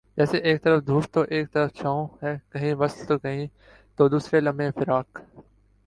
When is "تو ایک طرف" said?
1.13-1.73